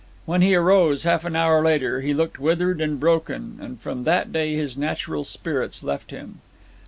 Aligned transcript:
When 0.25 0.41
he 0.41 0.55
arose 0.55 1.03
half 1.03 1.25
an 1.25 1.35
hour 1.35 1.61
later 1.63 2.01
he 2.01 2.11
looked 2.15 2.39
withered 2.39 2.81
and 2.81 2.99
broken, 2.99 3.59
and 3.61 3.79
from 3.79 4.03
that 4.05 4.31
day 4.33 4.55
his 4.55 4.75
natural 4.75 5.23
spirits 5.23 5.83
left 5.83 6.09
him. 6.09 6.41